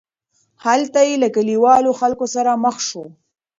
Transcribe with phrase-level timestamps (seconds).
[0.65, 3.03] هلته یې له کلیوالو خلکو سره مخ شو.